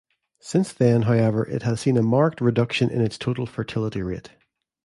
[0.39, 4.31] Since then however it has seen a marked reduction in its total fertility rate.